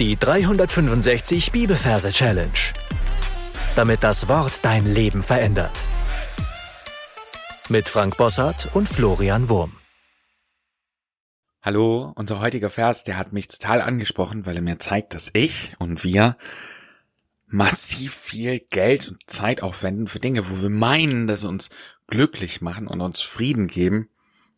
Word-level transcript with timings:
Die 0.00 0.16
365 0.16 1.52
Bibelverse 1.52 2.10
Challenge. 2.10 2.50
Damit 3.76 4.02
das 4.02 4.26
Wort 4.26 4.64
dein 4.64 4.92
Leben 4.92 5.22
verändert. 5.22 5.70
Mit 7.68 7.88
Frank 7.88 8.16
Bossart 8.16 8.74
und 8.74 8.88
Florian 8.88 9.48
Wurm. 9.48 9.76
Hallo, 11.62 12.12
unser 12.16 12.40
heutiger 12.40 12.70
Vers, 12.70 13.04
der 13.04 13.16
hat 13.16 13.32
mich 13.32 13.46
total 13.46 13.80
angesprochen, 13.80 14.46
weil 14.46 14.56
er 14.56 14.62
mir 14.62 14.80
zeigt, 14.80 15.14
dass 15.14 15.30
ich 15.32 15.74
und 15.78 16.02
wir 16.02 16.36
massiv 17.46 18.16
viel 18.16 18.58
Geld 18.58 19.06
und 19.08 19.30
Zeit 19.30 19.62
aufwenden 19.62 20.08
für 20.08 20.18
Dinge, 20.18 20.50
wo 20.50 20.60
wir 20.60 20.70
meinen, 20.70 21.28
dass 21.28 21.42
sie 21.42 21.48
uns 21.48 21.70
glücklich 22.08 22.60
machen 22.60 22.88
und 22.88 23.00
uns 23.00 23.20
Frieden 23.20 23.68
geben, 23.68 24.10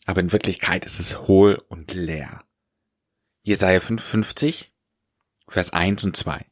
aber 0.07 0.23
in 0.23 0.32
Wirklichkeit 0.32 0.87
ist 0.87 0.98
es 0.98 1.29
hohl 1.29 1.62
und 1.68 1.93
leer. 1.93 2.43
Jesaja 3.43 3.80
55 3.80 4.73
Vers 5.49 5.73
1 5.73 6.05
und 6.05 6.16
2. 6.16 6.45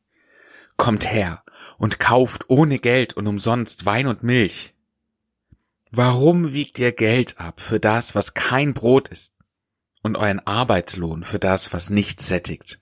Kommt 0.77 1.11
her 1.11 1.43
und 1.79 1.99
kauft 1.99 2.49
ohne 2.49 2.79
Geld 2.79 3.15
und 3.15 3.27
umsonst 3.27 3.87
Wein 3.87 4.07
und 4.07 4.23
Milch. 4.23 4.75
Warum 5.91 6.53
wiegt 6.53 6.79
ihr 6.79 6.93
Geld 6.93 7.39
ab 7.39 7.61
für 7.61 7.79
das, 7.79 8.15
was 8.15 8.35
kein 8.35 8.75
Brot 8.75 9.09
ist, 9.09 9.33
und 10.03 10.19
euren 10.19 10.41
Arbeitslohn 10.47 11.25
für 11.25 11.39
das, 11.39 11.73
was 11.73 11.91
nicht 11.91 12.21
sättigt? 12.21 12.81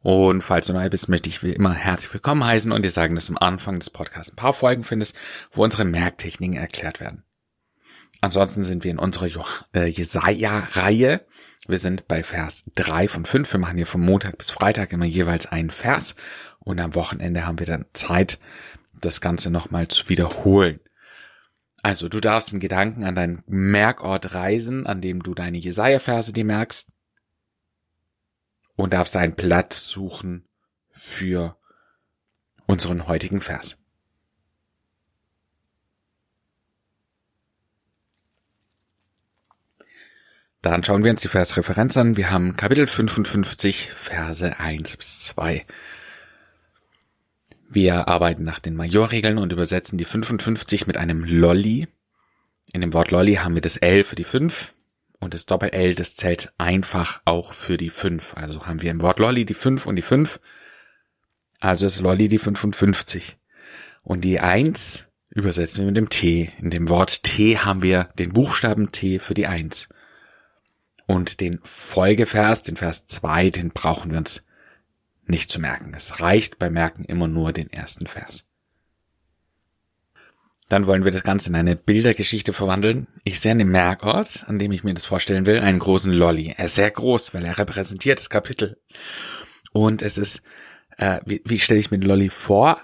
Und 0.00 0.42
falls 0.42 0.66
du 0.66 0.72
neu 0.72 0.90
bist, 0.90 1.08
möchte 1.08 1.28
ich 1.28 1.42
wie 1.42 1.52
immer 1.52 1.72
herzlich 1.72 2.12
willkommen 2.12 2.44
heißen 2.44 2.72
und 2.72 2.82
dir 2.82 2.90
sagen, 2.90 3.14
dass 3.14 3.26
du 3.26 3.32
am 3.34 3.38
Anfang 3.38 3.78
des 3.78 3.90
Podcasts 3.90 4.32
ein 4.32 4.36
paar 4.36 4.52
Folgen 4.52 4.82
findest, 4.82 5.16
wo 5.52 5.62
unsere 5.62 5.84
Merktechniken 5.84 6.56
erklärt 6.56 7.00
werden. 7.00 7.24
Ansonsten 8.20 8.64
sind 8.64 8.84
wir 8.84 8.90
in 8.90 8.98
unserer 8.98 9.46
äh, 9.74 9.86
Jesaja-Reihe 9.86 11.24
wir 11.68 11.78
sind 11.78 12.08
bei 12.08 12.22
Vers 12.22 12.70
drei 12.74 13.06
von 13.06 13.24
fünf. 13.24 13.52
Wir 13.52 13.60
machen 13.60 13.76
hier 13.76 13.86
vom 13.86 14.00
Montag 14.00 14.36
bis 14.38 14.50
Freitag 14.50 14.92
immer 14.92 15.04
jeweils 15.04 15.46
einen 15.46 15.70
Vers 15.70 16.16
und 16.58 16.80
am 16.80 16.94
Wochenende 16.94 17.46
haben 17.46 17.58
wir 17.58 17.66
dann 17.66 17.86
Zeit, 17.92 18.38
das 19.00 19.20
Ganze 19.20 19.50
nochmal 19.50 19.88
zu 19.88 20.08
wiederholen. 20.08 20.80
Also 21.82 22.08
du 22.08 22.20
darfst 22.20 22.50
einen 22.50 22.60
Gedanken 22.60 23.04
an 23.04 23.14
deinen 23.14 23.42
Merkort 23.46 24.34
reisen, 24.34 24.86
an 24.86 25.00
dem 25.00 25.22
du 25.22 25.34
deine 25.34 25.58
Jesaja-Verse 25.58 26.32
dir 26.32 26.44
merkst 26.44 26.92
und 28.76 28.92
darfst 28.92 29.16
einen 29.16 29.34
Platz 29.34 29.88
suchen 29.88 30.48
für 30.90 31.56
unseren 32.66 33.08
heutigen 33.08 33.40
Vers. 33.40 33.81
Dann 40.62 40.84
schauen 40.84 41.02
wir 41.02 41.10
uns 41.10 41.20
die 41.20 41.28
Versreferenz 41.28 41.96
an. 41.96 42.16
Wir 42.16 42.30
haben 42.30 42.56
Kapitel 42.56 42.86
55, 42.86 43.90
Verse 43.92 44.60
1 44.60 44.96
bis 44.96 45.24
2. 45.24 45.66
Wir 47.68 48.06
arbeiten 48.06 48.44
nach 48.44 48.60
den 48.60 48.76
Majorregeln 48.76 49.38
und 49.38 49.52
übersetzen 49.52 49.98
die 49.98 50.04
55 50.04 50.86
mit 50.86 50.96
einem 50.96 51.24
Lolli. 51.24 51.88
In 52.72 52.80
dem 52.80 52.92
Wort 52.92 53.10
Lolli 53.10 53.34
haben 53.34 53.56
wir 53.56 53.60
das 53.60 53.76
L 53.76 54.04
für 54.04 54.14
die 54.14 54.22
5 54.22 54.72
und 55.18 55.34
das 55.34 55.46
Doppel-L, 55.46 55.96
das 55.96 56.14
zählt 56.14 56.52
einfach 56.58 57.22
auch 57.24 57.52
für 57.54 57.76
die 57.76 57.90
5. 57.90 58.36
Also 58.36 58.64
haben 58.64 58.82
wir 58.82 58.92
im 58.92 59.02
Wort 59.02 59.18
Lolli 59.18 59.44
die 59.44 59.54
5 59.54 59.86
und 59.86 59.96
die 59.96 60.02
5. 60.02 60.38
Also 61.58 61.86
ist 61.86 61.98
Lolli 61.98 62.28
die 62.28 62.38
55. 62.38 63.36
Und 64.04 64.20
die 64.20 64.38
1 64.38 65.08
übersetzen 65.30 65.78
wir 65.78 65.86
mit 65.86 65.96
dem 65.96 66.08
T. 66.08 66.52
In 66.58 66.70
dem 66.70 66.88
Wort 66.88 67.24
T 67.24 67.58
haben 67.58 67.82
wir 67.82 68.10
den 68.16 68.32
Buchstaben 68.32 68.92
T 68.92 69.18
für 69.18 69.34
die 69.34 69.48
1. 69.48 69.88
Und 71.12 71.40
den 71.40 71.60
Folgevers, 71.62 72.62
den 72.62 72.76
Vers 72.76 73.04
2, 73.04 73.50
den 73.50 73.68
brauchen 73.68 74.12
wir 74.12 74.16
uns 74.16 74.44
nicht 75.26 75.50
zu 75.50 75.60
merken. 75.60 75.92
Es 75.94 76.20
reicht 76.20 76.58
beim 76.58 76.72
Merken 76.72 77.04
immer 77.04 77.28
nur 77.28 77.52
den 77.52 77.70
ersten 77.70 78.06
Vers. 78.06 78.48
Dann 80.70 80.86
wollen 80.86 81.04
wir 81.04 81.12
das 81.12 81.22
Ganze 81.22 81.50
in 81.50 81.54
eine 81.54 81.76
Bildergeschichte 81.76 82.54
verwandeln. 82.54 83.08
Ich 83.24 83.40
sehe 83.40 83.54
dem 83.54 83.70
Merkort, 83.70 84.44
an 84.48 84.58
dem 84.58 84.72
ich 84.72 84.84
mir 84.84 84.94
das 84.94 85.04
vorstellen 85.04 85.44
will, 85.44 85.58
einen 85.58 85.80
großen 85.80 86.14
Lolly. 86.14 86.54
Er 86.56 86.64
ist 86.64 86.76
sehr 86.76 86.90
groß, 86.90 87.34
weil 87.34 87.44
er 87.44 87.58
repräsentiert 87.58 88.18
das 88.18 88.30
Kapitel. 88.30 88.80
Und 89.74 90.00
es 90.00 90.16
ist, 90.16 90.40
äh, 90.96 91.20
wie, 91.26 91.42
wie 91.44 91.58
stelle 91.58 91.80
ich 91.80 91.90
mir 91.90 91.98
den 91.98 92.08
Lolly 92.08 92.30
vor? 92.30 92.80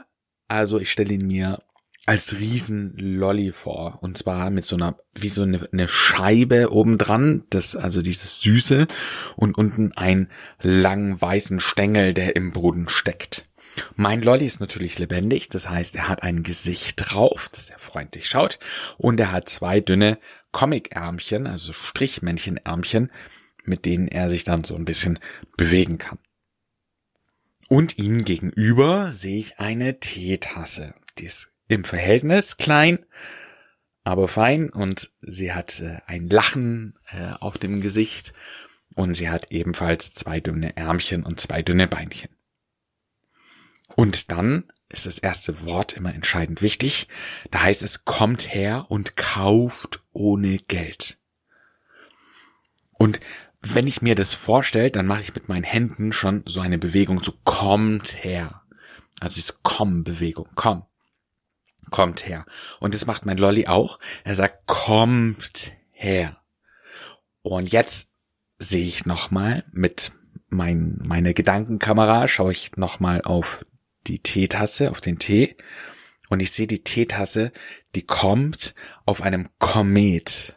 Also 0.48 0.78
ich 0.78 0.92
stelle 0.92 1.14
ihn 1.14 1.26
mir 1.26 1.62
als 2.08 2.38
Riesenlolli 2.38 3.52
vor. 3.52 3.98
Und 4.02 4.16
zwar 4.16 4.48
mit 4.48 4.64
so 4.64 4.76
einer, 4.76 4.96
wie 5.14 5.28
so 5.28 5.42
eine, 5.42 5.68
eine 5.70 5.88
Scheibe 5.88 6.72
obendran, 6.72 7.44
das, 7.50 7.76
also 7.76 8.00
dieses 8.00 8.40
Süße, 8.40 8.86
und 9.36 9.58
unten 9.58 9.92
ein 9.92 10.30
langen 10.62 11.20
weißen 11.20 11.60
Stängel, 11.60 12.14
der 12.14 12.34
im 12.34 12.52
Boden 12.52 12.88
steckt. 12.88 13.44
Mein 13.94 14.22
Lolli 14.22 14.46
ist 14.46 14.58
natürlich 14.58 14.98
lebendig, 14.98 15.50
das 15.50 15.68
heißt, 15.68 15.96
er 15.96 16.08
hat 16.08 16.22
ein 16.22 16.42
Gesicht 16.42 16.94
drauf, 16.96 17.50
das 17.52 17.68
er 17.68 17.78
freundlich 17.78 18.26
schaut, 18.26 18.58
und 18.96 19.20
er 19.20 19.30
hat 19.30 19.50
zwei 19.50 19.80
dünne 19.80 20.18
Comic-Ärmchen, 20.50 21.46
also 21.46 21.74
Strichmännchen-Ärmchen, 21.74 23.12
mit 23.64 23.84
denen 23.84 24.08
er 24.08 24.30
sich 24.30 24.44
dann 24.44 24.64
so 24.64 24.74
ein 24.76 24.86
bisschen 24.86 25.18
bewegen 25.58 25.98
kann. 25.98 26.18
Und 27.68 27.98
ihm 27.98 28.24
gegenüber 28.24 29.12
sehe 29.12 29.38
ich 29.38 29.60
eine 29.60 30.00
Teetasse. 30.00 30.94
Die 31.18 31.26
ist 31.26 31.50
im 31.68 31.84
Verhältnis 31.84 32.56
klein, 32.56 33.04
aber 34.04 34.26
fein 34.26 34.70
und 34.70 35.10
sie 35.20 35.52
hat 35.52 35.80
äh, 35.80 35.98
ein 36.06 36.28
Lachen 36.28 36.98
äh, 37.12 37.32
auf 37.40 37.58
dem 37.58 37.80
Gesicht 37.80 38.32
und 38.94 39.14
sie 39.14 39.28
hat 39.28 39.52
ebenfalls 39.52 40.14
zwei 40.14 40.40
dünne 40.40 40.76
Ärmchen 40.76 41.24
und 41.24 41.40
zwei 41.40 41.62
dünne 41.62 41.86
Beinchen. 41.86 42.30
Und 43.94 44.30
dann 44.30 44.72
ist 44.88 45.04
das 45.04 45.18
erste 45.18 45.66
Wort 45.66 45.92
immer 45.92 46.14
entscheidend 46.14 46.62
wichtig. 46.62 47.08
Da 47.50 47.62
heißt 47.62 47.82
es, 47.82 48.06
kommt 48.06 48.54
her 48.54 48.86
und 48.88 49.16
kauft 49.16 50.00
ohne 50.12 50.58
Geld. 50.58 51.18
Und 52.92 53.20
wenn 53.60 53.86
ich 53.86 54.00
mir 54.00 54.14
das 54.14 54.34
vorstelle, 54.34 54.90
dann 54.90 55.06
mache 55.06 55.20
ich 55.22 55.34
mit 55.34 55.48
meinen 55.48 55.64
Händen 55.64 56.12
schon 56.12 56.42
so 56.46 56.60
eine 56.60 56.78
Bewegung, 56.78 57.22
so 57.22 57.32
kommt 57.44 58.24
her. 58.24 58.62
Also 59.20 59.38
ist 59.38 59.62
Komm-Bewegung, 59.62 60.48
komm 60.54 60.84
kommt 61.90 62.26
her. 62.26 62.44
Und 62.80 62.94
das 62.94 63.06
macht 63.06 63.26
mein 63.26 63.38
Lolly 63.38 63.66
auch. 63.66 63.98
Er 64.24 64.34
sagt, 64.34 64.66
kommt 64.66 65.72
her. 65.90 66.36
Und 67.42 67.70
jetzt 67.72 68.08
sehe 68.58 68.86
ich 68.86 69.06
nochmal 69.06 69.64
mit 69.72 70.12
mein, 70.48 70.98
meine 71.04 71.34
Gedankenkamera, 71.34 72.28
schaue 72.28 72.52
ich 72.52 72.76
nochmal 72.76 73.22
auf 73.22 73.64
die 74.06 74.20
Teetasse, 74.20 74.90
auf 74.90 75.00
den 75.00 75.18
Tee. 75.18 75.56
Und 76.28 76.40
ich 76.40 76.50
sehe 76.50 76.66
die 76.66 76.84
Teetasse, 76.84 77.52
die 77.94 78.04
kommt 78.04 78.74
auf 79.06 79.22
einem 79.22 79.48
Komet. 79.58 80.54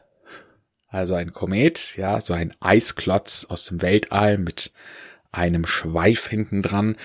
Also 0.87 1.15
ein 1.15 1.31
Komet, 1.31 1.95
ja, 1.95 2.19
so 2.19 2.33
ein 2.33 2.53
Eisklotz 2.59 3.45
aus 3.47 3.65
dem 3.65 3.81
Weltall 3.81 4.37
mit 4.37 4.73
einem 5.31 5.65
Schweif 5.65 6.27
hinten 6.27 6.61
dran. 6.61 6.97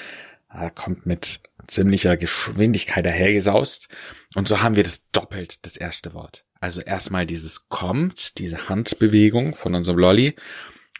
Er 0.58 0.70
kommt 0.70 1.04
mit 1.04 1.40
ziemlicher 1.66 2.16
Geschwindigkeit 2.16 3.04
dahergesaust. 3.04 3.88
Und 4.34 4.48
so 4.48 4.62
haben 4.62 4.76
wir 4.76 4.84
das 4.84 5.10
doppelt, 5.10 5.64
das 5.66 5.76
erste 5.76 6.14
Wort. 6.14 6.44
Also 6.60 6.80
erstmal 6.80 7.26
dieses 7.26 7.68
kommt, 7.68 8.38
diese 8.38 8.68
Handbewegung 8.68 9.54
von 9.54 9.74
unserem 9.74 9.98
Lolly, 9.98 10.34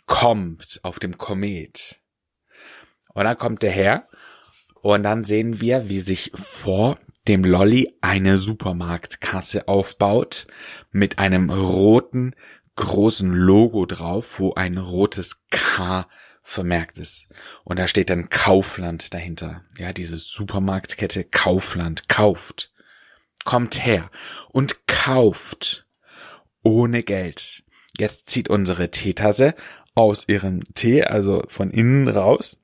kommt 0.05 0.81
auf 0.83 0.99
dem 0.99 1.17
Komet. 1.17 2.01
Und 3.15 3.25
dann 3.25 3.39
kommt 3.39 3.63
der 3.63 3.71
her 3.73 4.07
und 4.83 5.03
dann 5.03 5.25
sehen 5.25 5.61
wir, 5.61 5.89
wie 5.89 6.01
sich 6.01 6.31
vor 6.35 6.99
dem 7.27 7.45
Lolly 7.45 7.97
eine 8.03 8.37
Supermarktkasse 8.37 9.69
aufbaut 9.69 10.47
mit 10.93 11.19
einem 11.19 11.51
roten 11.51 12.35
großen 12.77 13.33
Logo 13.33 13.87
drauf, 13.87 14.39
wo 14.39 14.53
ein 14.53 14.77
rotes 14.77 15.47
K 15.51 16.07
vermerkt 16.47 16.99
ist. 16.99 17.27
Und 17.65 17.79
da 17.79 17.89
steht 17.89 18.09
dann 18.09 18.31
Kaufland 18.31 19.13
dahinter. 19.13 19.63
Ja, 19.79 19.93
diese 19.93 20.17
Supermarktkette 20.17 21.25
Kaufland 21.25 22.09
kauft. 22.09 22.73
Kommt 23.45 23.85
her 23.85 24.11
und 24.51 24.87
kauft 24.87 25.87
ohne 26.63 27.03
Geld. 27.03 27.65
Jetzt 27.99 28.31
zieht 28.31 28.49
unsere 28.49 28.91
Teetasse 28.91 29.55
aus 29.95 30.29
ihrem 30.29 30.63
Tee, 30.75 31.03
also 31.03 31.43
von 31.49 31.71
innen 31.71 32.07
raus, 32.09 32.59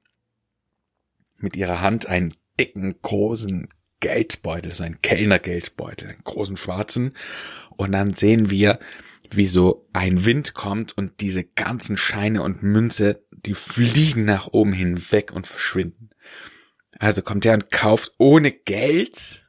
mit 1.39 1.57
ihrer 1.57 1.81
Hand 1.81 2.07
einen 2.07 2.35
dicken, 2.61 2.95
großen 3.03 3.69
Geldbeutel, 3.99 4.75
so 4.75 4.85
einen 4.85 5.03
Kellnergeldbeutel, 5.03 6.09
einen 6.09 6.25
großen 6.25 6.57
schwarzen. 6.57 7.17
Und 7.77 7.93
dann 7.93 8.15
sehen 8.15 8.49
wir, 8.51 8.79
wie 9.31 9.47
so 9.47 9.89
ein 9.93 10.25
Wind 10.25 10.55
kommt 10.55 10.97
und 10.97 11.21
diese 11.21 11.45
ganzen 11.45 11.97
Scheine 11.97 12.43
und 12.43 12.63
Münze, 12.63 13.25
die 13.47 13.55
fliegen 13.55 14.25
nach 14.25 14.49
oben 14.49 14.73
hinweg 14.73 15.33
und 15.33 15.47
verschwinden. 15.47 16.11
Also 16.99 17.23
kommt 17.23 17.45
er 17.45 17.55
und 17.55 17.71
kauft 17.71 18.13
ohne 18.19 18.53
Geld 18.53 19.49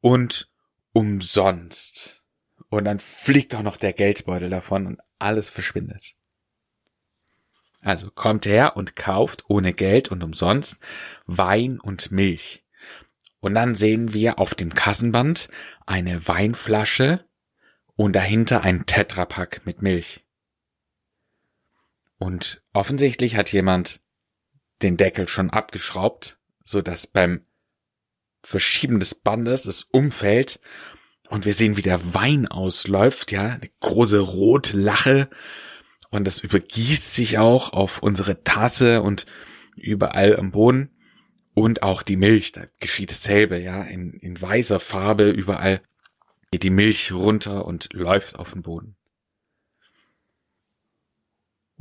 und 0.00 0.50
umsonst. 0.92 2.22
Und 2.68 2.84
dann 2.84 3.00
fliegt 3.00 3.54
auch 3.54 3.62
noch 3.62 3.76
der 3.76 3.92
Geldbeutel 3.92 4.50
davon 4.50 4.86
und 4.86 5.00
alles 5.18 5.50
verschwindet. 5.50 6.14
Also 7.80 8.10
kommt 8.10 8.46
her 8.46 8.76
und 8.76 8.94
kauft 8.94 9.44
ohne 9.48 9.72
Geld 9.72 10.10
und 10.10 10.22
umsonst 10.22 10.78
Wein 11.26 11.80
und 11.80 12.12
Milch. 12.12 12.64
Und 13.40 13.54
dann 13.54 13.74
sehen 13.74 14.14
wir 14.14 14.38
auf 14.38 14.54
dem 14.54 14.72
Kassenband 14.72 15.48
eine 15.84 16.28
Weinflasche 16.28 17.24
und 17.96 18.12
dahinter 18.12 18.62
ein 18.62 18.86
Tetrapack 18.86 19.66
mit 19.66 19.82
Milch. 19.82 20.24
Und 22.22 22.62
offensichtlich 22.72 23.34
hat 23.34 23.50
jemand 23.50 24.00
den 24.80 24.96
Deckel 24.96 25.26
schon 25.26 25.50
abgeschraubt, 25.50 26.38
so 26.62 26.80
dass 26.80 27.08
beim 27.08 27.42
Verschieben 28.44 29.00
des 29.00 29.16
Bandes 29.16 29.66
es 29.66 29.82
umfällt. 29.82 30.60
Und 31.30 31.46
wir 31.46 31.52
sehen, 31.52 31.76
wie 31.76 31.82
der 31.82 32.14
Wein 32.14 32.46
ausläuft, 32.46 33.32
ja, 33.32 33.46
eine 33.46 33.68
große 33.80 34.20
rote 34.20 34.76
Lache 34.76 35.30
und 36.10 36.24
das 36.24 36.38
übergießt 36.38 37.12
sich 37.12 37.38
auch 37.38 37.72
auf 37.72 38.04
unsere 38.04 38.44
Tasse 38.44 39.02
und 39.02 39.26
überall 39.74 40.36
am 40.36 40.52
Boden. 40.52 40.94
Und 41.54 41.82
auch 41.82 42.04
die 42.04 42.16
Milch, 42.16 42.52
da 42.52 42.66
geschieht 42.78 43.10
dasselbe, 43.10 43.58
ja, 43.58 43.82
in, 43.82 44.12
in 44.12 44.40
weißer 44.40 44.78
Farbe 44.78 45.28
überall 45.28 45.82
geht 46.52 46.62
die 46.62 46.70
Milch 46.70 47.10
runter 47.10 47.64
und 47.64 47.92
läuft 47.92 48.38
auf 48.38 48.52
den 48.52 48.62
Boden. 48.62 48.96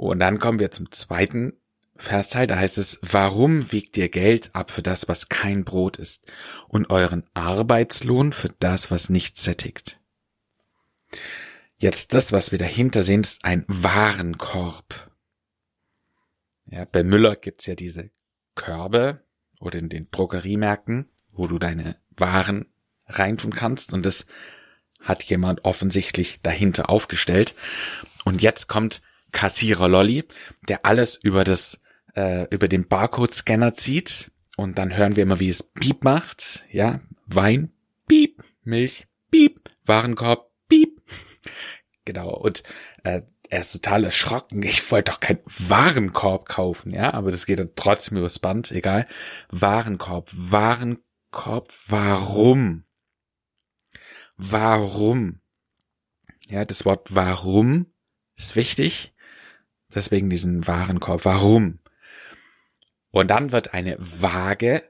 Und 0.02 0.18
dann 0.18 0.40
kommen 0.40 0.60
wir 0.60 0.72
zum 0.72 0.90
zweiten 0.90 1.54
Versteil, 1.96 2.48
da 2.48 2.58
heißt 2.58 2.80
es, 2.80 2.98
warum 3.04 3.72
wiegt 3.72 3.96
ihr 3.98 4.10
Geld 4.10 4.50
ab 4.56 4.72
für 4.72 4.82
das, 4.82 5.08
was 5.08 5.30
kein 5.30 5.64
Brot 5.64 5.98
ist, 5.98 6.26
und 6.68 6.90
euren 6.90 7.24
Arbeitslohn 7.36 8.34
für 8.34 8.50
das, 8.58 8.90
was 8.90 9.12
nicht 9.12 9.38
sättigt? 9.38 10.00
Jetzt 11.78 12.16
das, 12.16 12.32
was 12.32 12.52
wir 12.52 12.58
dahinter 12.58 13.04
sehen, 13.04 13.22
ist 13.22 13.46
ein 13.46 13.64
Warenkorb. 13.68 15.12
Ja, 16.66 16.86
bei 16.86 17.04
Müller 17.04 17.36
gibt's 17.36 17.68
ja 17.68 17.76
diese 17.76 18.10
Körbe 18.56 19.24
oder 19.60 19.78
in 19.78 19.90
den 19.90 20.10
Drogeriemärkten, 20.10 21.12
wo 21.32 21.46
du 21.46 21.60
deine 21.60 21.96
Waren 22.18 22.66
reintun 23.06 23.54
kannst 23.54 23.94
und 23.94 24.04
das 24.04 24.26
hat 25.00 25.22
jemand 25.26 25.64
offensichtlich 25.64 26.42
dahinter 26.42 26.90
aufgestellt. 26.90 27.54
Und 28.26 28.42
jetzt 28.42 28.68
kommt 28.68 29.04
Kassierer 29.32 29.88
Lolly, 29.88 30.26
der 30.68 30.86
alles 30.86 31.16
über 31.16 31.44
das 31.44 31.80
äh, 32.16 32.48
über 32.54 32.68
den 32.68 32.88
Barcode-Scanner 32.88 33.74
zieht 33.74 34.32
und 34.58 34.78
dann 34.78 34.96
hören 34.96 35.16
wir 35.16 35.24
immer, 35.24 35.40
wie 35.40 35.50
es 35.50 35.64
Piep 35.64 36.04
macht, 36.04 36.66
ja, 36.72 37.00
Wein, 37.28 37.72
Piep, 38.08 38.44
Milch, 38.64 39.08
Piep, 39.32 39.70
Warenkorb, 39.86 40.52
Piep, 40.68 41.02
genau 42.06 42.30
und 42.36 42.64
äh, 43.04 43.22
er 43.50 43.60
ist 43.60 43.74
total 43.74 44.06
erschrocken. 44.06 44.64
Ich 44.64 44.90
wollte 44.92 45.12
doch 45.12 45.20
keinen 45.20 45.42
Warenkorb 45.46 46.48
kaufen, 46.48 46.94
ja, 46.94 47.14
aber 47.14 47.32
das 47.32 47.46
geht 47.46 47.60
dann 47.60 47.76
trotzdem 47.76 48.18
übers 48.18 48.40
Band, 48.40 48.72
egal. 48.72 49.06
Warenkorb, 49.52 50.30
Warenkorb, 50.34 51.74
warum? 51.88 52.86
Warum? 54.38 55.42
Ja, 56.48 56.66
das 56.66 56.86
Wort 56.86 57.10
warum 57.12 57.88
ist 58.36 58.56
wichtig. 58.56 59.14
Deswegen 59.94 60.30
diesen 60.30 60.68
Warenkorb. 60.68 61.26
Warum? 61.26 61.80
Und 63.12 63.28
dann 63.30 63.52
wird 63.52 63.74
eine 63.74 63.98
Waage 64.00 64.82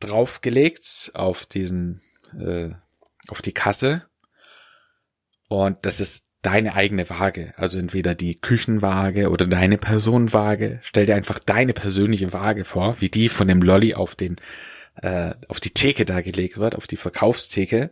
draufgelegt 0.00 1.12
auf 1.14 1.46
diesen, 1.46 2.00
äh, 2.38 2.70
auf 3.28 3.40
die 3.42 3.52
Kasse. 3.52 4.08
Und 5.48 5.78
das 5.86 6.00
ist 6.00 6.24
deine 6.42 6.74
eigene 6.74 7.08
Waage. 7.08 7.54
Also 7.56 7.78
entweder 7.78 8.14
die 8.14 8.36
Küchenwaage 8.36 9.30
oder 9.30 9.46
deine 9.46 9.78
Personenwaage. 9.78 10.80
Stell 10.82 11.06
dir 11.06 11.16
einfach 11.16 11.38
deine 11.38 11.72
persönliche 11.72 12.32
Waage 12.32 12.64
vor, 12.64 13.00
wie 13.00 13.08
die 13.08 13.28
von 13.28 13.48
dem 13.48 13.62
Lolly 13.62 13.94
auf 13.94 14.14
den, 14.14 14.36
äh, 15.02 15.34
auf 15.48 15.60
die 15.60 15.70
Theke 15.70 16.04
da 16.04 16.20
gelegt 16.20 16.58
wird, 16.58 16.76
auf 16.76 16.86
die 16.86 16.96
Verkaufstheke. 16.96 17.90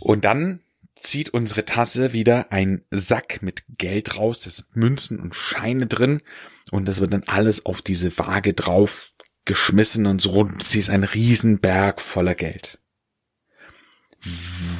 Und 0.00 0.24
dann 0.24 0.60
zieht 1.04 1.30
unsere 1.30 1.64
Tasse 1.64 2.12
wieder 2.12 2.50
ein 2.50 2.82
Sack 2.90 3.42
mit 3.42 3.64
Geld 3.78 4.16
raus. 4.16 4.42
Da 4.42 4.50
sind 4.50 4.74
Münzen 4.74 5.20
und 5.20 5.34
Scheine 5.34 5.86
drin. 5.86 6.22
Und 6.70 6.86
das 6.86 7.00
wird 7.00 7.12
dann 7.12 7.24
alles 7.24 7.66
auf 7.66 7.82
diese 7.82 8.16
Waage 8.18 8.54
drauf 8.54 9.12
geschmissen 9.44 10.06
und 10.06 10.20
so. 10.20 10.32
Und 10.40 10.62
sie 10.62 10.80
ist 10.80 10.90
ein 10.90 11.04
Riesenberg 11.04 12.00
voller 12.00 12.34
Geld. 12.34 12.80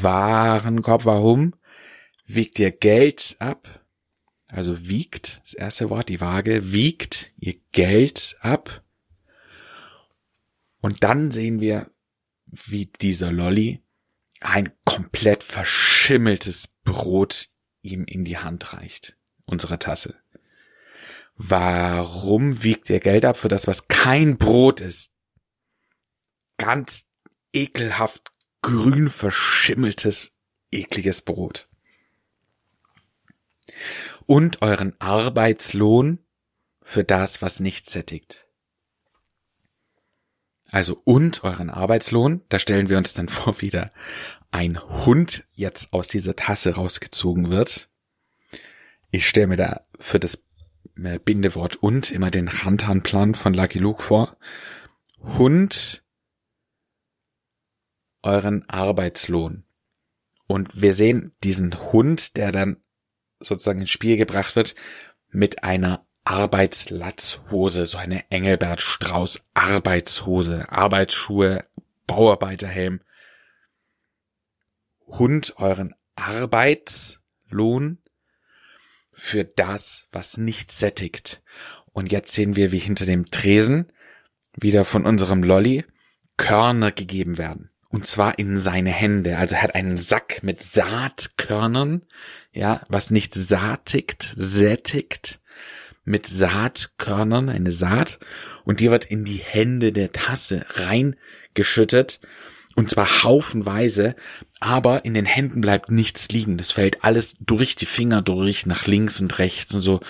Warenkorb, 0.00 1.04
warum? 1.04 1.54
Wiegt 2.26 2.58
ihr 2.58 2.72
Geld 2.72 3.36
ab? 3.38 3.84
Also 4.48 4.88
wiegt, 4.88 5.42
das 5.42 5.54
erste 5.54 5.90
Wort, 5.90 6.08
die 6.08 6.20
Waage, 6.20 6.72
wiegt 6.72 7.32
ihr 7.36 7.56
Geld 7.72 8.36
ab. 8.40 8.82
Und 10.80 11.02
dann 11.02 11.30
sehen 11.30 11.60
wir, 11.60 11.90
wie 12.46 12.86
dieser 12.86 13.32
Lolly 13.32 13.83
ein 14.44 14.72
komplett 14.84 15.42
verschimmeltes 15.42 16.68
Brot 16.84 17.48
ihm 17.82 18.04
in 18.04 18.24
die 18.24 18.38
Hand 18.38 18.72
reicht, 18.72 19.16
unserer 19.46 19.78
Tasse. 19.78 20.14
Warum 21.36 22.62
wiegt 22.62 22.90
er 22.90 23.00
Geld 23.00 23.24
ab 23.24 23.36
für 23.36 23.48
das, 23.48 23.66
was 23.66 23.88
kein 23.88 24.38
Brot 24.38 24.80
ist? 24.80 25.12
Ganz 26.58 27.08
ekelhaft 27.52 28.32
grün 28.62 29.08
verschimmeltes, 29.08 30.32
ekliges 30.70 31.22
Brot. 31.22 31.68
Und 34.26 34.62
euren 34.62 34.94
Arbeitslohn 35.00 36.24
für 36.82 37.02
das, 37.02 37.42
was 37.42 37.60
nicht 37.60 37.88
sättigt. 37.88 38.46
Also 40.74 41.00
und 41.04 41.44
euren 41.44 41.70
Arbeitslohn, 41.70 42.42
da 42.48 42.58
stellen 42.58 42.88
wir 42.88 42.98
uns 42.98 43.14
dann 43.14 43.28
vor, 43.28 43.60
wieder 43.60 43.92
ein 44.50 44.80
Hund 45.06 45.44
jetzt 45.52 45.92
aus 45.92 46.08
dieser 46.08 46.34
Tasse 46.34 46.74
rausgezogen 46.74 47.48
wird. 47.48 47.88
Ich 49.12 49.28
stelle 49.28 49.46
mir 49.46 49.56
da 49.56 49.82
für 50.00 50.18
das 50.18 50.42
äh, 50.96 51.20
Bindewort 51.20 51.76
und 51.76 52.10
immer 52.10 52.32
den 52.32 52.48
Rantanplan 52.48 53.36
von 53.36 53.54
Lucky 53.54 53.78
Luke 53.78 54.02
vor. 54.02 54.36
Hund 55.20 56.02
euren 58.24 58.68
Arbeitslohn. 58.68 59.62
Und 60.48 60.82
wir 60.82 60.94
sehen 60.94 61.36
diesen 61.44 61.92
Hund, 61.92 62.36
der 62.36 62.50
dann 62.50 62.78
sozusagen 63.38 63.78
ins 63.78 63.90
Spiel 63.90 64.16
gebracht 64.16 64.56
wird, 64.56 64.74
mit 65.30 65.62
einer 65.62 66.04
Arbeitslatzhose, 66.24 67.86
so 67.86 67.98
eine 67.98 68.30
Engelbert 68.30 68.80
Strauß 68.80 69.42
Arbeitshose, 69.52 70.70
Arbeitsschuhe, 70.70 71.64
Bauarbeiterhelm. 72.06 73.00
Hund 75.06 75.54
euren 75.58 75.94
Arbeitslohn 76.16 77.98
für 79.12 79.44
das, 79.44 80.08
was 80.12 80.38
nicht 80.38 80.72
sättigt. 80.72 81.42
Und 81.92 82.10
jetzt 82.10 82.32
sehen 82.32 82.56
wir, 82.56 82.72
wie 82.72 82.78
hinter 82.78 83.06
dem 83.06 83.30
Tresen 83.30 83.92
wieder 84.56 84.84
von 84.84 85.06
unserem 85.06 85.42
Lolly 85.42 85.84
Körner 86.36 86.90
gegeben 86.90 87.38
werden. 87.38 87.70
Und 87.88 88.06
zwar 88.06 88.38
in 88.40 88.56
seine 88.56 88.90
Hände. 88.90 89.38
Also 89.38 89.54
er 89.54 89.62
hat 89.62 89.74
einen 89.76 89.96
Sack 89.96 90.42
mit 90.42 90.62
Saatkörnern, 90.62 92.02
ja, 92.50 92.82
was 92.88 93.10
nicht 93.10 93.34
saatigt, 93.34 94.32
sättigt, 94.36 95.40
mit 96.04 96.26
Saatkörnern, 96.26 97.48
eine 97.48 97.72
Saat, 97.72 98.18
und 98.64 98.80
die 98.80 98.90
wird 98.90 99.04
in 99.04 99.24
die 99.24 99.42
Hände 99.44 99.92
der 99.92 100.12
Tasse 100.12 100.64
reingeschüttet, 100.68 102.20
und 102.76 102.90
zwar 102.90 103.22
haufenweise, 103.22 104.16
aber 104.60 105.04
in 105.04 105.14
den 105.14 105.26
Händen 105.26 105.60
bleibt 105.60 105.90
nichts 105.90 106.28
liegen. 106.28 106.58
Das 106.58 106.72
fällt 106.72 107.04
alles 107.04 107.36
durch 107.40 107.76
die 107.76 107.86
Finger 107.86 108.20
durch, 108.20 108.66
nach 108.66 108.86
links 108.86 109.20
und 109.20 109.38
rechts 109.38 109.74
und 109.74 109.80
so, 109.80 110.00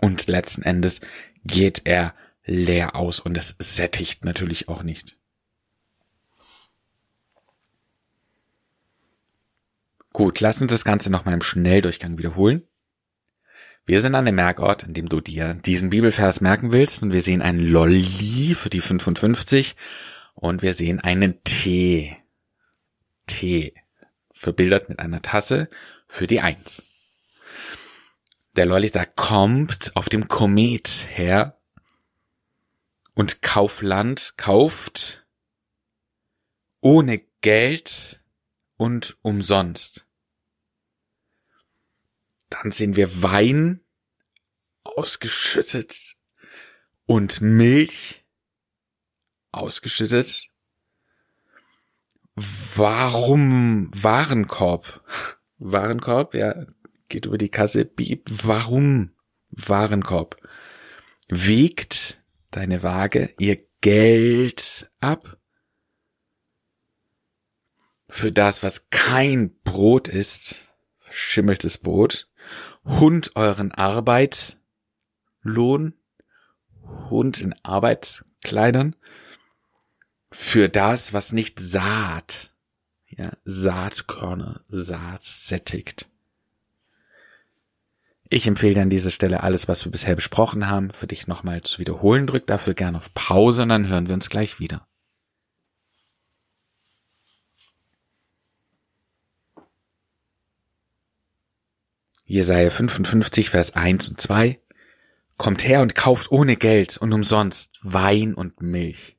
und 0.00 0.26
letzten 0.28 0.62
Endes 0.62 1.00
geht 1.44 1.82
er 1.84 2.14
leer 2.44 2.96
aus 2.96 3.20
und 3.20 3.36
es 3.36 3.54
sättigt 3.58 4.24
natürlich 4.24 4.68
auch 4.68 4.82
nicht. 4.82 5.18
Gut, 10.12 10.40
lass 10.40 10.60
uns 10.60 10.72
das 10.72 10.84
Ganze 10.84 11.10
nochmal 11.10 11.34
im 11.34 11.42
Schnelldurchgang 11.42 12.18
wiederholen. 12.18 12.66
Wir 13.86 14.00
sind 14.00 14.14
an 14.14 14.26
dem 14.26 14.36
Merkort, 14.36 14.84
an 14.84 14.94
dem 14.94 15.08
du 15.08 15.20
dir 15.20 15.54
diesen 15.54 15.90
Bibelvers 15.90 16.40
merken 16.40 16.72
willst 16.72 17.02
und 17.02 17.12
wir 17.12 17.22
sehen 17.22 17.42
ein 17.42 17.58
Lolli 17.58 18.54
für 18.54 18.70
die 18.70 18.80
55 18.80 19.74
und 20.34 20.62
wir 20.62 20.74
sehen 20.74 21.00
einen 21.00 21.42
T. 21.44 22.16
T. 23.26 23.74
Verbildert 24.32 24.88
mit 24.88 24.98
einer 24.98 25.22
Tasse 25.22 25.68
für 26.06 26.26
die 26.26 26.40
1. 26.40 26.82
Der 28.56 28.66
Lolli 28.66 28.88
sagt, 28.88 29.16
kommt 29.16 29.92
auf 29.94 30.08
dem 30.08 30.28
Komet 30.28 31.06
her 31.08 31.58
und 33.14 33.42
Kaufland 33.42 34.34
kauft 34.36 35.26
ohne 36.80 37.20
Geld 37.40 38.22
und 38.76 39.16
umsonst. 39.22 40.06
Dann 42.50 42.72
sehen 42.72 42.96
wir 42.96 43.22
Wein 43.22 43.80
ausgeschüttet 44.84 46.16
und 47.06 47.40
Milch 47.40 48.24
ausgeschüttet. 49.52 50.48
Warum 52.34 53.90
Warenkorb? 53.94 55.02
Warenkorb, 55.58 56.34
ja, 56.34 56.66
geht 57.08 57.26
über 57.26 57.36
die 57.38 57.50
Kasse, 57.50 57.84
bieb. 57.84 58.28
Warum 58.30 59.12
Warenkorb? 59.50 60.36
Wiegt 61.28 62.22
deine 62.50 62.82
Waage 62.82 63.34
ihr 63.38 63.58
Geld 63.80 64.90
ab? 65.00 65.38
Für 68.08 68.32
das, 68.32 68.62
was 68.62 68.90
kein 68.90 69.60
Brot 69.62 70.08
ist, 70.08 70.74
verschimmeltes 70.96 71.78
Brot, 71.78 72.29
Hund 72.98 73.36
euren 73.36 73.72
Arbeitslohn, 73.72 74.56
Hund 77.08 77.40
in 77.40 77.54
Arbeitskleidern, 77.62 78.96
für 80.30 80.68
das, 80.68 81.12
was 81.12 81.32
nicht 81.32 81.60
Saat, 81.60 82.52
ja, 83.08 83.30
Saatkörner, 83.44 84.60
Saat 84.68 85.22
sättigt. 85.22 86.08
Ich 88.28 88.46
empfehle 88.46 88.74
dir 88.74 88.82
an 88.82 88.90
dieser 88.90 89.10
Stelle 89.10 89.42
alles, 89.42 89.66
was 89.66 89.84
wir 89.84 89.92
bisher 89.92 90.14
besprochen 90.14 90.68
haben, 90.68 90.90
für 90.90 91.06
dich 91.06 91.26
nochmal 91.26 91.62
zu 91.62 91.78
wiederholen. 91.78 92.26
Drück 92.26 92.46
dafür 92.46 92.74
gerne 92.74 92.98
auf 92.98 93.12
Pause 93.14 93.62
und 93.62 93.70
dann 93.70 93.88
hören 93.88 94.08
wir 94.08 94.14
uns 94.14 94.30
gleich 94.30 94.60
wieder. 94.60 94.86
Jesaja 102.30 102.70
55, 102.70 103.50
Vers 103.50 103.74
1 103.74 104.08
und 104.08 104.20
2. 104.20 104.60
Kommt 105.36 105.66
her 105.66 105.82
und 105.82 105.96
kauft 105.96 106.30
ohne 106.30 106.54
Geld 106.54 106.96
und 106.96 107.12
umsonst 107.12 107.80
Wein 107.82 108.34
und 108.34 108.62
Milch. 108.62 109.18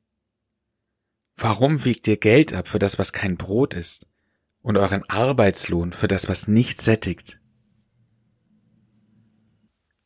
Warum 1.35 1.83
wiegt 1.83 2.07
ihr 2.07 2.15
Geld 2.15 2.53
ab 2.53 2.69
für 2.69 2.79
das, 2.79 2.99
was 2.99 3.11
kein 3.11 3.35
Brot 3.35 3.73
ist, 3.73 4.07
und 4.61 4.77
euren 4.77 5.03
Arbeitslohn 5.09 5.91
für 5.91 6.07
das, 6.07 6.29
was 6.29 6.47
nicht 6.47 6.81
sättigt? 6.81 7.41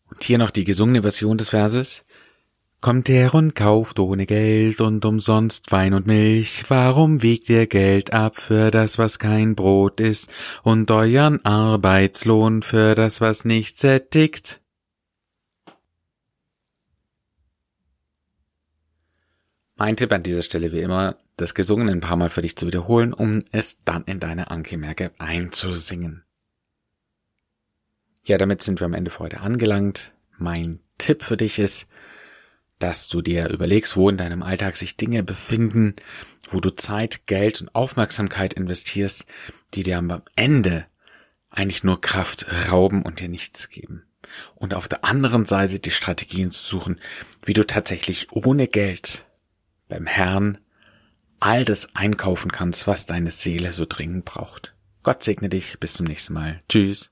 Und 0.05 0.23
hier 0.23 0.39
noch 0.39 0.49
die 0.49 0.63
gesungene 0.63 1.03
Version 1.03 1.37
des 1.37 1.49
Verses. 1.49 2.05
Kommt 2.85 3.09
her 3.09 3.33
und 3.33 3.55
kauft 3.55 3.97
ohne 3.97 4.27
Geld 4.27 4.79
und 4.79 5.05
umsonst 5.05 5.71
Wein 5.71 5.95
und 5.95 6.05
Milch. 6.05 6.65
Warum 6.67 7.23
wiegt 7.23 7.49
ihr 7.49 7.65
Geld 7.65 8.13
ab 8.13 8.37
für 8.37 8.69
das, 8.69 8.99
was 8.99 9.17
kein 9.17 9.55
Brot 9.55 9.99
ist, 9.99 10.29
und 10.61 10.91
euren 10.91 11.43
Arbeitslohn 11.43 12.61
für 12.61 12.93
das, 12.93 13.21
was 13.21 13.43
nicht 13.43 13.79
sättigt? 13.79 14.61
Mein 19.77 19.97
Tipp 19.97 20.13
an 20.13 20.21
dieser 20.21 20.43
Stelle 20.43 20.71
wie 20.71 20.81
immer, 20.81 21.17
das 21.37 21.55
Gesungene 21.55 21.91
ein 21.91 22.01
paar 22.01 22.17
Mal 22.17 22.29
für 22.29 22.43
dich 22.43 22.55
zu 22.55 22.67
wiederholen, 22.67 23.13
um 23.13 23.39
es 23.51 23.83
dann 23.83 24.03
in 24.03 24.19
deine 24.19 24.51
Ankemerke 24.51 25.11
einzusingen. 25.17 26.23
Ja, 28.25 28.37
damit 28.37 28.61
sind 28.61 28.79
wir 28.79 28.85
am 28.85 28.93
Ende 28.93 29.09
für 29.09 29.21
heute 29.21 29.41
angelangt. 29.41 30.13
Mein 30.37 30.81
Tipp 30.99 31.23
für 31.23 31.35
dich 31.35 31.57
ist, 31.57 31.87
dass 32.79 33.07
du 33.07 33.21
dir 33.21 33.49
überlegst, 33.49 33.95
wo 33.95 34.09
in 34.09 34.17
deinem 34.17 34.43
Alltag 34.43 34.77
sich 34.77 34.97
Dinge 34.97 35.23
befinden, 35.23 35.95
wo 36.49 36.59
du 36.59 36.71
Zeit, 36.71 37.27
Geld 37.27 37.61
und 37.61 37.73
Aufmerksamkeit 37.73 38.53
investierst, 38.53 39.25
die 39.73 39.83
dir 39.83 39.97
am 39.97 40.21
Ende 40.35 40.85
eigentlich 41.49 41.83
nur 41.83 42.01
Kraft 42.01 42.45
rauben 42.71 43.01
und 43.01 43.19
dir 43.19 43.29
nichts 43.29 43.69
geben. 43.69 44.03
Und 44.55 44.73
auf 44.73 44.87
der 44.87 45.05
anderen 45.05 45.45
Seite 45.45 45.79
die 45.79 45.91
Strategien 45.91 46.51
zu 46.51 46.63
suchen, 46.63 46.99
wie 47.43 47.53
du 47.53 47.65
tatsächlich 47.65 48.27
ohne 48.31 48.67
Geld 48.67 49.25
beim 49.87 50.05
Herrn 50.05 50.57
all 51.39 51.63
das 51.63 51.95
einkaufen 51.95 52.51
kannst, 52.51 52.87
was 52.87 53.05
deine 53.05 53.31
Seele 53.31 53.71
so 53.71 53.85
dringend 53.87 54.25
braucht. 54.25 54.75
Gott 55.03 55.23
segne 55.23 55.49
dich. 55.49 55.79
Bis 55.79 55.93
zum 55.93 56.07
nächsten 56.07 56.33
Mal. 56.33 56.63
Tschüss. 56.67 57.11